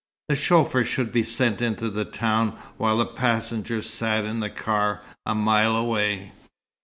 The 0.29 0.35
chauffeur 0.35 0.83
should 0.83 1.11
be 1.11 1.21
sent 1.21 1.61
into 1.61 1.87
the 1.87 2.05
town 2.05 2.57
while 2.77 2.97
the 2.97 3.05
passengers 3.05 3.87
sat 3.87 4.25
in 4.25 4.39
the 4.39 4.49
car 4.49 5.03
a 5.27 5.35
mile 5.35 5.75
away. 5.75 6.31